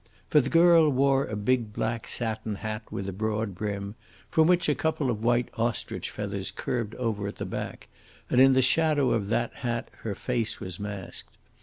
[0.31, 3.93] For the girl wore a big black satin hat with a broad brim,
[4.31, 7.87] from which a couple of white ostrich feathers curved over at the back,
[8.27, 11.37] and in the shadow of that hat her face was masked.